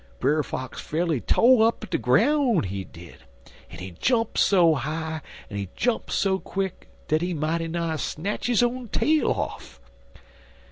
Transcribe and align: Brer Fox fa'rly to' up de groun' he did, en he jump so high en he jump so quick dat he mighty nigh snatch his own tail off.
Brer 0.19 0.41
Fox 0.41 0.81
fa'rly 0.81 1.19
to' 1.21 1.61
up 1.61 1.87
de 1.91 1.99
groun' 1.99 2.63
he 2.63 2.83
did, 2.83 3.17
en 3.69 3.77
he 3.77 3.91
jump 3.91 4.35
so 4.35 4.73
high 4.73 5.21
en 5.47 5.57
he 5.57 5.69
jump 5.75 6.09
so 6.09 6.39
quick 6.39 6.89
dat 7.07 7.21
he 7.21 7.35
mighty 7.35 7.67
nigh 7.67 7.97
snatch 7.97 8.47
his 8.47 8.63
own 8.63 8.87
tail 8.87 9.29
off. 9.29 9.79